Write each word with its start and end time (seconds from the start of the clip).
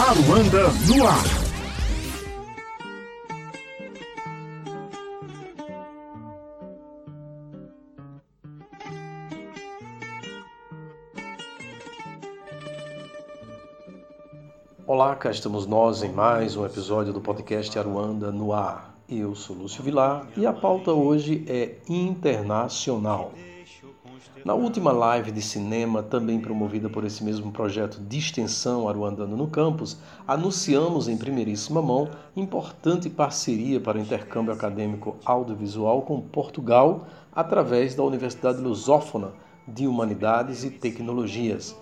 Aruanda 0.00 0.62
no 0.88 1.06
ar. 1.06 1.24
Olá, 14.86 15.14
cá 15.16 15.30
estamos 15.30 15.66
nós 15.66 16.02
em 16.02 16.10
mais 16.10 16.56
um 16.56 16.64
episódio 16.64 17.12
do 17.12 17.20
podcast 17.20 17.78
Aruanda 17.78 18.32
no 18.32 18.54
ar. 18.54 18.94
Eu 19.06 19.34
sou 19.34 19.54
Lúcio 19.54 19.82
Vilar 19.82 20.26
e 20.34 20.46
a 20.46 20.52
pauta 20.54 20.92
hoje 20.92 21.44
é 21.46 21.76
internacional. 21.86 23.32
Na 24.42 24.54
última 24.54 24.90
live 24.90 25.30
de 25.30 25.42
cinema, 25.42 26.02
também 26.02 26.40
promovida 26.40 26.88
por 26.88 27.04
esse 27.04 27.22
mesmo 27.22 27.52
projeto 27.52 28.00
de 28.00 28.18
extensão 28.18 28.88
Aruandano 28.88 29.36
no 29.36 29.46
Campus, 29.46 29.98
anunciamos 30.26 31.08
em 31.08 31.16
primeiríssima 31.16 31.82
mão 31.82 32.08
importante 32.34 33.10
parceria 33.10 33.78
para 33.78 33.98
o 33.98 34.00
intercâmbio 34.00 34.54
acadêmico 34.54 35.16
audiovisual 35.26 36.02
com 36.02 36.22
Portugal 36.22 37.06
através 37.34 37.94
da 37.94 38.02
Universidade 38.02 38.62
Lusófona 38.62 39.32
de 39.68 39.86
Humanidades 39.86 40.64
e 40.64 40.70
Tecnologias 40.70 41.76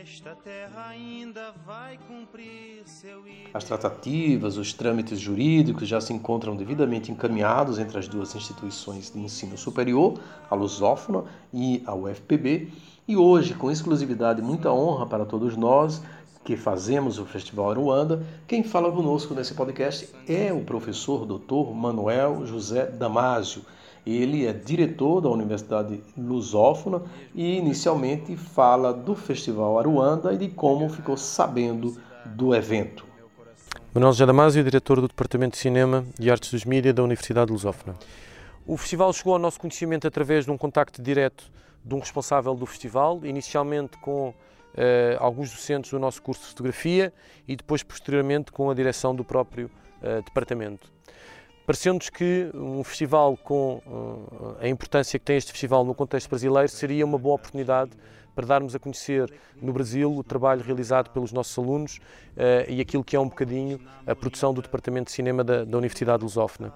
esta 0.00 0.36
terra 0.36 0.86
ainda 0.90 1.52
vai 1.66 1.98
cumprir 2.06 2.82
seu 2.86 3.24
As 3.52 3.64
tratativas, 3.64 4.56
os 4.56 4.72
trâmites 4.72 5.18
jurídicos 5.18 5.88
já 5.88 6.00
se 6.00 6.12
encontram 6.12 6.54
devidamente 6.54 7.10
encaminhados 7.10 7.80
entre 7.80 7.98
as 7.98 8.06
duas 8.06 8.32
instituições 8.36 9.10
de 9.10 9.18
ensino 9.18 9.58
superior, 9.58 10.20
a 10.48 10.54
Lusófona 10.54 11.24
e 11.52 11.82
a 11.84 11.92
UFPB, 11.92 12.68
e 13.08 13.16
hoje, 13.16 13.54
com 13.54 13.72
exclusividade 13.72 14.40
e 14.40 14.44
muita 14.44 14.70
honra 14.72 15.04
para 15.04 15.24
todos 15.24 15.56
nós 15.56 16.00
que 16.44 16.56
fazemos 16.56 17.18
o 17.18 17.26
Festival 17.26 17.72
Aruanda, 17.72 18.24
quem 18.46 18.62
fala 18.62 18.92
conosco 18.92 19.34
nesse 19.34 19.54
podcast 19.54 20.08
é 20.28 20.52
o 20.52 20.62
professor 20.64 21.26
Dr. 21.26 21.74
Manuel 21.74 22.46
José 22.46 22.86
Damásio 22.86 23.62
ele 24.06 24.46
é 24.46 24.52
diretor 24.52 25.20
da 25.20 25.28
Universidade 25.28 26.02
Lusófona 26.16 27.02
e 27.34 27.56
inicialmente 27.56 28.36
fala 28.36 28.92
do 28.92 29.14
Festival 29.14 29.78
Aruanda 29.78 30.32
e 30.32 30.38
de 30.38 30.48
como 30.48 30.88
ficou 30.88 31.16
sabendo 31.16 31.96
do 32.24 32.54
evento. 32.54 33.04
Manuel 33.94 34.12
José 34.12 34.26
Damasio, 34.26 34.62
diretor 34.62 35.00
do 35.00 35.08
Departamento 35.08 35.52
de 35.52 35.58
Cinema 35.58 36.04
e 36.18 36.30
Artes 36.30 36.50
dos 36.50 36.64
Mídia 36.64 36.92
da 36.92 37.02
Universidade 37.02 37.50
Lusófona. 37.50 37.96
O 38.66 38.76
festival 38.76 39.12
chegou 39.12 39.32
ao 39.32 39.38
nosso 39.38 39.58
conhecimento 39.58 40.06
através 40.06 40.44
de 40.44 40.50
um 40.50 40.56
contacto 40.56 41.02
direto 41.02 41.50
de 41.84 41.94
um 41.94 41.98
responsável 41.98 42.54
do 42.54 42.66
festival, 42.66 43.20
inicialmente 43.24 43.98
com 43.98 44.32
Uh, 44.70 45.18
alguns 45.18 45.50
docentes 45.50 45.90
do 45.90 45.98
nosso 45.98 46.22
curso 46.22 46.42
de 46.42 46.48
fotografia 46.50 47.12
e 47.48 47.56
depois 47.56 47.82
posteriormente 47.82 48.52
com 48.52 48.70
a 48.70 48.74
direção 48.74 49.12
do 49.12 49.24
próprio 49.24 49.68
uh, 50.00 50.22
departamento. 50.22 50.88
Parecendo-nos 51.70 52.10
que 52.10 52.50
um 52.52 52.82
festival 52.82 53.36
com 53.36 53.80
uh, 53.86 54.56
a 54.58 54.66
importância 54.66 55.16
que 55.20 55.24
tem 55.24 55.36
este 55.36 55.52
festival 55.52 55.84
no 55.84 55.94
contexto 55.94 56.28
brasileiro 56.28 56.68
seria 56.68 57.06
uma 57.06 57.16
boa 57.16 57.36
oportunidade 57.36 57.92
para 58.34 58.44
darmos 58.44 58.74
a 58.74 58.80
conhecer 58.80 59.32
no 59.62 59.72
Brasil 59.72 60.12
o 60.12 60.24
trabalho 60.24 60.64
realizado 60.64 61.10
pelos 61.10 61.30
nossos 61.30 61.56
alunos 61.56 61.98
uh, 61.98 62.68
e 62.68 62.80
aquilo 62.80 63.04
que 63.04 63.14
é 63.14 63.20
um 63.20 63.28
bocadinho 63.28 63.78
a 64.04 64.16
produção 64.16 64.52
do 64.52 64.60
Departamento 64.60 65.04
de 65.04 65.12
Cinema 65.12 65.44
da, 65.44 65.64
da 65.64 65.78
Universidade 65.78 66.24
Lusófona. 66.24 66.72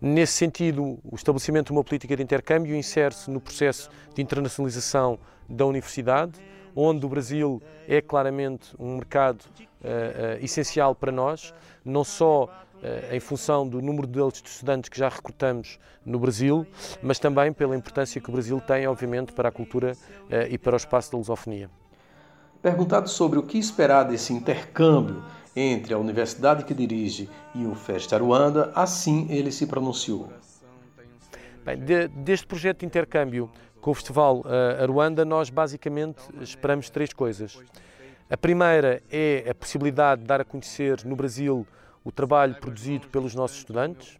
Nesse 0.00 0.32
sentido, 0.32 0.98
o 1.04 1.14
estabelecimento 1.14 1.66
de 1.66 1.72
uma 1.74 1.84
política 1.84 2.16
de 2.16 2.22
intercâmbio 2.24 2.74
insere-se 2.74 3.30
no 3.30 3.40
processo 3.40 3.88
de 4.12 4.22
internacionalização 4.22 5.20
da 5.48 5.64
universidade, 5.66 6.32
onde 6.74 7.06
o 7.06 7.08
Brasil 7.08 7.62
é 7.86 8.00
claramente 8.00 8.74
um 8.76 8.96
mercado 8.96 9.42
uh, 9.42 10.44
essencial 10.44 10.96
para 10.96 11.12
nós, 11.12 11.54
não 11.84 12.02
só 12.02 12.48
eh, 12.48 12.71
em 13.12 13.20
função 13.20 13.66
do 13.66 13.80
número 13.80 14.06
de 14.06 14.20
estudantes 14.44 14.88
que 14.88 14.98
já 14.98 15.08
recrutamos 15.08 15.78
no 16.04 16.18
Brasil, 16.18 16.66
mas 17.02 17.18
também 17.18 17.52
pela 17.52 17.76
importância 17.76 18.20
que 18.20 18.28
o 18.28 18.32
Brasil 18.32 18.60
tem, 18.60 18.86
obviamente, 18.86 19.32
para 19.32 19.48
a 19.48 19.52
cultura 19.52 19.92
eh, 20.28 20.48
e 20.50 20.58
para 20.58 20.74
o 20.74 20.76
espaço 20.76 21.12
da 21.12 21.18
lusofonia. 21.18 21.70
Perguntado 22.60 23.08
sobre 23.08 23.38
o 23.38 23.42
que 23.42 23.58
esperar 23.58 24.04
desse 24.04 24.32
intercâmbio 24.32 25.22
entre 25.54 25.92
a 25.92 25.98
universidade 25.98 26.64
que 26.64 26.72
dirige 26.74 27.28
e 27.54 27.66
o 27.66 27.74
Festa 27.74 28.16
Aruanda, 28.16 28.72
assim 28.74 29.26
ele 29.30 29.52
se 29.52 29.66
pronunciou. 29.66 30.28
Bem, 31.64 31.78
de, 31.78 32.08
deste 32.08 32.46
projeto 32.46 32.80
de 32.80 32.86
intercâmbio 32.86 33.50
com 33.80 33.90
o 33.90 33.94
Festival 33.94 34.38
uh, 34.38 34.82
Aruanda, 34.82 35.24
nós 35.24 35.50
basicamente 35.50 36.22
esperamos 36.40 36.88
três 36.88 37.12
coisas. 37.12 37.58
A 38.30 38.36
primeira 38.36 39.02
é 39.10 39.44
a 39.50 39.54
possibilidade 39.54 40.22
de 40.22 40.26
dar 40.26 40.40
a 40.40 40.44
conhecer 40.44 41.04
no 41.04 41.14
Brasil 41.14 41.66
o 42.04 42.10
trabalho 42.10 42.54
produzido 42.56 43.08
pelos 43.08 43.34
nossos 43.34 43.58
estudantes. 43.58 44.18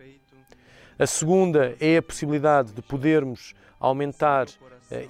A 0.98 1.06
segunda 1.06 1.76
é 1.80 1.96
a 1.96 2.02
possibilidade 2.02 2.72
de 2.72 2.82
podermos 2.82 3.54
aumentar 3.80 4.46
uh, 4.46 4.50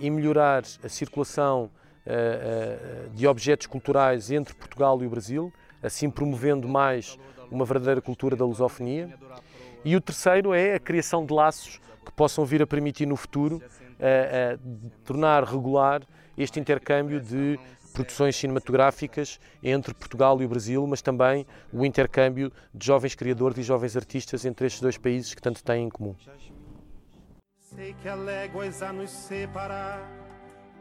e 0.01 0.09
melhorar 0.11 0.63
a 0.83 0.89
circulação 0.89 1.65
uh, 1.65 3.07
uh, 3.07 3.11
de 3.11 3.27
objetos 3.27 3.67
culturais 3.67 4.31
entre 4.31 4.55
Portugal 4.55 5.03
e 5.03 5.07
o 5.07 5.11
Brasil, 5.11 5.53
assim 5.83 6.09
promovendo 6.09 6.67
mais 6.69 7.19
uma 7.51 7.65
verdadeira 7.65 8.01
cultura 8.01 8.35
da 8.35 8.45
lusofonia. 8.45 9.13
E 9.85 9.95
o 9.95 10.01
terceiro 10.01 10.55
é 10.55 10.75
a 10.75 10.81
criação 10.81 11.27
de 11.27 11.35
laços 11.35 11.81
que 12.07 12.13
possam 12.13 12.45
vir 12.45 12.63
a 12.63 12.67
permitir 12.67 13.05
no 13.05 13.17
futuro 13.17 13.61
tornar 15.05 15.45
regular 15.45 16.03
este 16.37 16.59
intercâmbio 16.59 17.21
de 17.21 17.59
produções 17.93 18.37
cinematográficas 18.37 19.39
entre 19.63 19.95
Portugal 19.95 20.41
e 20.41 20.45
o 20.45 20.49
Brasil, 20.49 20.87
mas 20.87 21.03
também 21.03 21.47
o 21.73 21.85
intercâmbio 21.85 22.53
de 22.75 22.87
jovens 22.87 23.15
criadores 23.15 23.59
e 23.59 23.63
jovens 23.63 23.97
artistas 23.97 24.45
entre 24.45 24.67
estes 24.67 24.81
dois 24.81 24.99
países 24.99 25.35
que 25.35 25.43
tanto 25.43 25.63
têm 25.63 25.85
em 25.85 25.91
comum. 25.91 26.15
Sei 27.59 27.95
que 27.95 28.09
há 28.09 28.15
léguas 28.15 28.83
a 28.83 28.93
nos 28.93 29.11
separar, 29.11 30.11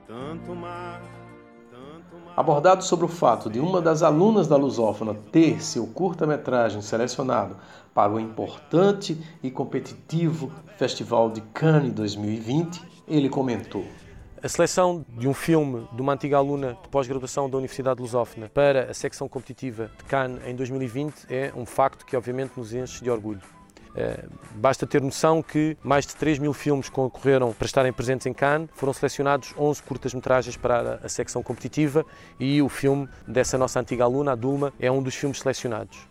tanto 0.08 0.56
mar, 0.56 1.02
Abordado 2.36 2.84
sobre 2.84 3.06
o 3.06 3.10
fato 3.10 3.50
de 3.50 3.60
uma 3.60 3.82
das 3.82 4.02
alunas 4.02 4.48
da 4.48 4.56
Lusófona 4.56 5.14
ter 5.14 5.62
seu 5.62 5.86
curta-metragem 5.86 6.82
selecionado 6.82 7.58
para 7.94 8.12
o 8.12 8.20
importante 8.20 9.18
e 9.44 9.52
competitivo 9.52 10.52
Festival 10.78 11.30
de 11.30 11.42
Cannes 11.54 11.92
2020, 11.94 12.82
ele 13.08 13.28
comentou: 13.28 13.86
a 14.44 14.50
seleção 14.50 15.06
de 15.08 15.28
um 15.28 15.36
filme 15.36 15.88
de 15.94 16.02
uma 16.02 16.14
antiga 16.14 16.38
aluna 16.38 16.76
de 16.82 16.90
pós-graduação 16.90 17.48
da 17.48 17.58
Universidade 17.58 18.02
Lusófona 18.02 18.50
para 18.50 18.90
a 18.90 18.94
secção 18.94 19.30
competitiva 19.30 19.92
de 20.00 20.04
Cannes 20.06 20.42
em 20.48 20.56
2020 20.56 21.28
é 21.30 21.54
um 21.56 21.64
facto 21.64 22.04
que 22.04 22.18
obviamente 22.18 22.54
nos 22.58 22.74
enche 22.74 23.04
de 23.04 23.12
orgulho. 23.12 23.42
Uh, 23.92 24.28
basta 24.56 24.88
ter 24.88 25.00
noção 25.00 25.44
que 25.44 25.78
mais 25.84 26.08
de 26.08 26.16
3 26.16 26.40
mil 26.40 26.54
filmes 26.54 26.90
concorreram 26.90 27.54
para 27.54 27.66
estarem 27.66 27.94
presentes 27.94 28.26
em 28.26 28.34
Cannes, 28.34 28.70
foram 28.74 28.94
selecionados 28.94 29.54
11 29.56 29.84
curtas-metragens 29.84 30.58
para 30.58 30.96
a, 31.04 31.10
secção 31.10 31.44
competitiva 31.44 32.04
e 32.40 32.64
o 32.64 32.70
filme 32.70 33.08
dessa 33.28 33.60
nossa 33.60 33.80
antiga 33.80 34.06
aluna, 34.06 34.32
a 34.32 34.36
Dulma, 34.36 34.74
é 34.80 34.90
um 34.90 35.04
dos 35.04 35.14
filmes 35.14 35.40
selecionados. 35.40 36.08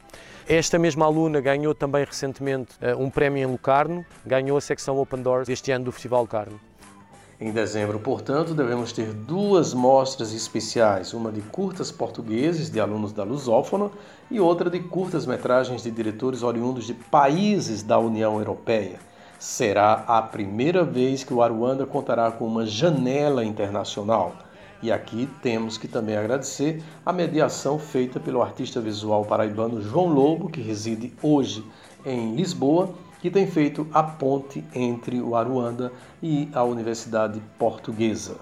Esta 0.47 0.79
mesma 0.79 1.05
aluna 1.05 1.41
ganhou 1.41 1.75
também 1.75 2.05
recentemente 2.05 2.77
uh, 2.77 3.03
um 3.03 3.11
prémio 3.11 3.43
em 3.43 3.51
Locarno, 3.51 4.07
ganhou 4.25 4.57
a 4.57 4.61
secção 4.61 4.99
Open 4.99 5.21
Doors 5.21 5.49
este 5.49 5.73
ano 5.73 5.87
do 5.87 5.93
Festival 5.93 6.21
Locarno. 6.21 6.70
Em 7.41 7.53
dezembro, 7.53 7.99
portanto, 7.99 8.53
devemos 8.53 8.93
ter 8.93 9.15
duas 9.15 9.73
mostras 9.73 10.35
especiais, 10.35 11.15
uma 11.15 11.33
de 11.33 11.41
curtas 11.41 11.91
portugueses 11.91 12.69
de 12.69 12.79
alunos 12.79 13.15
da 13.15 13.25
Lusófona 13.25 13.91
e 14.31 14.39
outra 14.39 14.69
de 14.69 14.79
curtas 14.79 15.25
metragens 15.25 15.83
de 15.83 15.91
diretores 15.91 16.43
oriundos 16.43 16.87
de 16.87 16.93
países 16.93 17.83
da 17.83 17.99
União 17.99 18.39
Europeia. 18.39 19.01
Será 19.39 20.05
a 20.07 20.21
primeira 20.21 20.85
vez 20.85 21.25
que 21.25 21.33
o 21.33 21.41
Aruanda 21.41 21.87
contará 21.87 22.31
com 22.31 22.47
uma 22.47 22.67
janela 22.67 23.43
internacional. 23.43 24.35
E 24.83 24.93
aqui 24.93 25.27
temos 25.41 25.79
que 25.79 25.89
também 25.89 26.19
agradecer 26.19 26.83
a 27.07 27.11
mediação 27.11 27.79
feita 27.79 28.21
pelo 28.21 28.43
artista 28.43 28.83
visual 28.83 29.25
paraibano 29.25 29.81
João 29.81 30.09
Lobo, 30.09 30.51
que 30.51 30.61
reside 30.61 31.11
hoje 31.23 31.65
em 32.05 32.35
Lisboa 32.35 32.91
que 33.21 33.31
tem 33.31 33.47
feito 33.47 33.87
a 33.93 34.03
ponte 34.03 34.65
entre 34.75 35.21
o 35.21 35.37
Aruanda 35.37 35.93
e 36.23 36.49
a 36.53 36.65
Universidade 36.65 37.41
Portuguesa. 37.59 38.37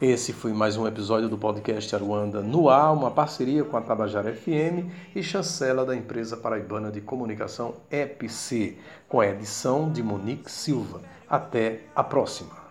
Esse 0.00 0.32
foi 0.32 0.52
mais 0.52 0.76
um 0.76 0.86
episódio 0.86 1.28
do 1.28 1.36
podcast 1.36 1.92
Aruanda 1.94 2.40
no 2.40 2.68
ar, 2.68 2.92
uma 2.92 3.10
parceria 3.10 3.64
com 3.64 3.76
a 3.76 3.80
Tabajara 3.80 4.32
FM 4.32 4.86
e 5.14 5.22
chancela 5.22 5.84
da 5.84 5.96
empresa 5.96 6.36
paraibana 6.36 6.90
de 6.90 7.00
comunicação 7.00 7.74
EPC, 7.90 8.76
com 9.08 9.20
a 9.20 9.26
edição 9.26 9.90
de 9.90 10.02
Monique 10.02 10.50
Silva. 10.50 11.00
Até 11.28 11.80
a 11.96 12.04
próxima! 12.04 12.67